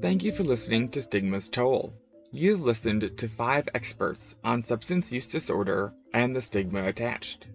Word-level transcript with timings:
Thank 0.00 0.22
you 0.22 0.30
for 0.30 0.44
listening 0.44 0.90
to 0.90 1.02
Stigma's 1.02 1.48
Toll. 1.48 1.92
You've 2.30 2.60
listened 2.60 3.16
to 3.16 3.28
five 3.28 3.68
experts 3.74 4.36
on 4.44 4.62
substance 4.62 5.12
use 5.12 5.26
disorder 5.26 5.92
and 6.14 6.36
the 6.36 6.40
stigma 6.40 6.84
attached. 6.84 7.48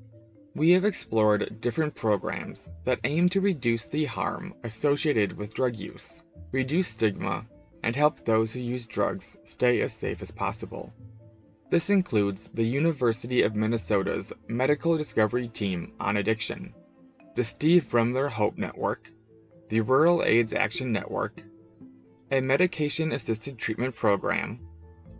We 0.54 0.72
have 0.72 0.84
explored 0.84 1.62
different 1.62 1.96
programs 1.96 2.68
that 2.84 3.00
aim 3.06 3.30
to 3.30 3.40
reduce 3.40 3.88
the 3.88 4.04
harm 4.04 4.56
associated 4.66 5.38
with 5.38 5.54
drug 5.54 5.78
use, 5.78 6.24
reduce 6.52 6.90
stigma, 6.90 7.46
and 7.82 7.96
help 7.96 8.26
those 8.26 8.52
who 8.52 8.60
use 8.60 8.88
drugs 8.88 9.38
stay 9.44 9.80
as 9.80 9.94
safe 9.94 10.22
as 10.22 10.32
possible. 10.32 10.94
This 11.70 11.90
includes 11.90 12.50
the 12.50 12.66
University 12.66 13.44
of 13.44 13.56
Minnesota's 13.56 14.34
Medical 14.50 14.98
Discovery 14.98 15.48
Team 15.48 15.94
on 15.98 16.18
Addiction, 16.18 16.74
the 17.36 17.44
Steve 17.46 17.94
Rummler 17.94 18.28
Hope 18.28 18.58
Network, 18.58 19.10
the 19.70 19.80
Rural 19.80 20.24
AIDS 20.26 20.54
Action 20.54 20.92
Network, 20.92 21.42
a 22.34 22.42
medication 22.42 23.12
assisted 23.12 23.60
treatment 23.60 23.96
program, 23.96 24.60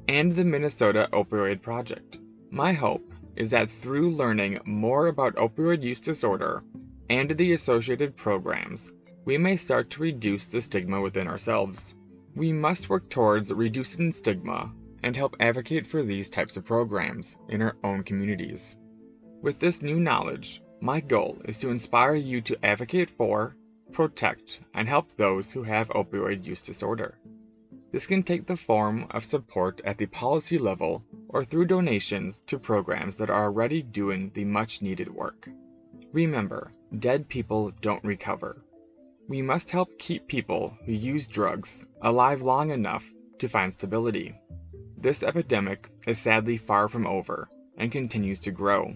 and 0.08 0.32
the 0.32 0.44
Minnesota 0.44 1.08
Opioid 1.12 1.62
Project. 1.62 2.18
My 2.50 2.74
hope 2.74 3.14
is 3.36 3.52
that 3.52 3.70
through 3.70 4.16
learning 4.16 4.60
more 4.66 5.06
about 5.08 5.36
opioid 5.36 5.84
use 5.84 6.00
disorder 6.00 6.64
and 7.12 7.30
the 7.30 7.54
associated 7.54 8.18
programs, 8.18 8.94
we 9.26 9.38
may 9.38 9.56
start 9.56 9.92
to 9.92 10.02
reduce 10.02 10.52
the 10.52 10.60
stigma 10.60 11.00
within 11.00 11.28
ourselves. 11.28 11.94
We 12.36 12.52
must 12.52 12.90
work 12.90 13.12
towards 13.12 13.54
reducing 13.54 14.12
stigma 14.12 14.74
and 15.04 15.16
help 15.16 15.36
advocate 15.40 15.86
for 15.86 16.02
these 16.02 16.32
types 16.32 16.58
of 16.58 16.66
programs 16.66 17.38
in 17.48 17.62
our 17.62 17.78
own 17.84 18.02
communities. 18.02 18.76
With 19.44 19.60
this 19.60 19.84
new 19.84 20.00
knowledge, 20.00 20.64
my 20.82 21.00
goal 21.00 21.40
is 21.46 21.60
to 21.60 21.70
inspire 21.70 22.16
you 22.16 22.42
to 22.42 22.66
advocate 22.66 23.12
for, 23.12 23.56
protect, 23.94 24.60
and 24.74 24.90
help 24.90 25.14
those 25.14 25.54
who 25.54 25.64
have 25.64 25.88
opioid 25.90 26.46
use 26.46 26.62
disorder. 26.62 27.20
This 27.92 28.08
can 28.08 28.24
take 28.24 28.48
the 28.48 28.58
form 28.58 29.06
of 29.12 29.24
support 29.24 29.80
at 29.86 30.00
the 30.00 30.08
policy 30.08 30.58
level 30.58 31.06
or 31.30 31.44
through 31.44 31.66
donations 31.66 32.40
to 32.40 32.58
programs 32.58 33.18
that 33.18 33.30
are 33.30 33.44
already 33.44 33.84
doing 33.84 34.32
the 34.34 34.46
much 34.46 34.82
needed 34.82 35.14
work. 35.14 35.48
Remember, 36.12 36.72
dead 36.98 37.30
people 37.30 37.72
don't 37.82 38.04
recover. 38.04 38.64
We 39.28 39.42
must 39.42 39.70
help 39.70 39.98
keep 40.00 40.28
people 40.28 40.78
who 40.86 40.92
use 40.92 41.28
drugs 41.28 41.86
alive 42.02 42.42
long 42.42 42.72
enough 42.72 43.08
to 43.40 43.48
find 43.48 43.74
stability. 43.74 44.36
This 44.98 45.22
epidemic 45.24 45.90
is 46.08 46.20
sadly 46.20 46.58
far 46.58 46.88
from 46.88 47.06
over 47.06 47.48
and 47.78 47.92
continues 47.92 48.40
to 48.42 48.52
grow. 48.52 48.96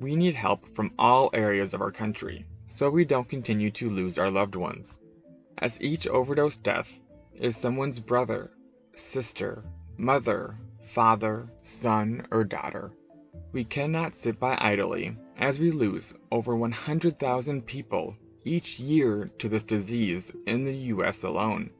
We 0.00 0.16
need 0.16 0.34
help 0.34 0.66
from 0.66 0.92
all 0.98 1.28
areas 1.34 1.74
of 1.74 1.82
our 1.82 1.92
country 1.92 2.46
so 2.66 2.88
we 2.88 3.04
don't 3.04 3.28
continue 3.28 3.70
to 3.72 3.90
lose 3.90 4.18
our 4.18 4.30
loved 4.30 4.56
ones. 4.56 4.98
As 5.58 5.78
each 5.82 6.06
overdose 6.06 6.56
death 6.56 7.02
is 7.34 7.54
someone's 7.54 8.00
brother, 8.00 8.50
sister, 8.94 9.62
mother, 9.98 10.56
father, 10.78 11.50
son, 11.60 12.26
or 12.30 12.44
daughter, 12.44 12.92
we 13.52 13.62
cannot 13.62 14.14
sit 14.14 14.40
by 14.40 14.56
idly 14.58 15.16
as 15.36 15.60
we 15.60 15.70
lose 15.70 16.14
over 16.32 16.56
100,000 16.56 17.66
people 17.66 18.16
each 18.44 18.80
year 18.80 19.28
to 19.38 19.50
this 19.50 19.64
disease 19.64 20.32
in 20.46 20.64
the 20.64 20.76
US 20.94 21.24
alone. 21.24 21.70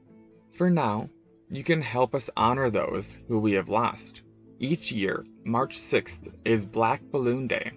For 0.51 0.69
now, 0.69 1.09
you 1.49 1.65
can 1.65 1.81
help 1.81 2.15
us 2.15 2.29
honor 2.37 2.69
those 2.69 3.19
who 3.29 3.39
we 3.39 3.53
have 3.53 3.71
lost. 3.71 4.21
Each 4.59 4.93
year, 4.93 5.25
March 5.45 5.77
6th 5.79 6.31
is 6.45 6.67
Black 6.67 7.01
Balloon 7.11 7.47
Day, 7.47 7.73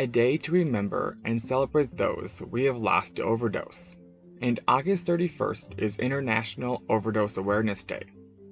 a 0.00 0.06
day 0.06 0.34
to 0.38 0.52
remember 0.52 1.14
and 1.26 1.38
celebrate 1.38 1.94
those 1.94 2.42
we 2.50 2.64
have 2.64 2.78
lost 2.78 3.16
to 3.16 3.22
overdose. 3.22 3.98
And 4.40 4.58
August 4.66 5.06
31st 5.06 5.78
is 5.78 5.98
International 5.98 6.82
Overdose 6.88 7.36
Awareness 7.36 7.84
Day, 7.84 8.04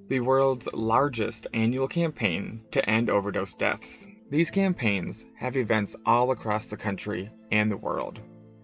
the 0.09 0.19
world's 0.19 0.71
largest 0.73 1.47
annual 1.55 1.87
campaign 1.87 2.61
to 2.69 2.87
end 2.87 3.09
overdose 3.09 3.53
deaths. 3.53 4.05
These 4.29 4.51
campaigns 4.51 5.25
have 5.37 5.57
events 5.57 5.95
all 6.05 6.29
across 6.29 6.67
the 6.67 6.77
country 6.77 7.31
and 7.51 7.71
the 7.71 7.77
world. 7.77 8.19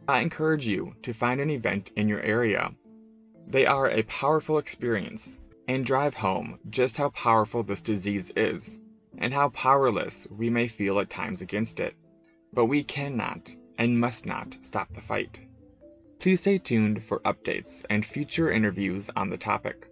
I 0.08 0.20
encourage 0.20 0.68
you 0.68 0.94
to 1.02 1.12
find 1.12 1.42
an 1.42 1.50
event 1.50 1.90
in 1.96 2.08
your 2.08 2.22
area. 2.22 2.72
They 3.48 3.66
are 3.66 3.90
a 3.90 4.04
powerful 4.04 4.60
experience 4.60 5.40
and 5.68 5.84
drive 5.84 6.14
home 6.14 6.60
just 6.70 6.98
how 6.98 7.10
powerful 7.10 7.64
this 7.64 7.82
disease 7.82 8.32
is 8.36 8.80
and 9.18 9.34
how 9.34 9.50
powerless 9.50 10.28
we 10.30 10.52
may 10.52 10.68
feel 10.68 11.00
at 11.00 11.10
times 11.10 11.42
against 11.42 11.80
it. 11.80 11.96
But 12.56 12.66
we 12.66 12.84
cannot 12.84 13.54
and 13.78 14.00
must 14.00 14.26
not 14.26 14.58
stop 14.62 14.92
the 14.94 15.02
fight. 15.02 15.42
Please 16.20 16.42
stay 16.42 16.58
tuned 16.58 17.04
for 17.04 17.20
updates 17.20 17.86
and 17.90 18.06
future 18.06 18.50
interviews 18.50 19.12
on 19.16 19.30
the 19.30 19.38
topic. 19.38 19.90